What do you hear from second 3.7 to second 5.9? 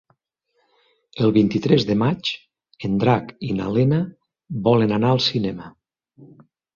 Lena volen anar al cinema.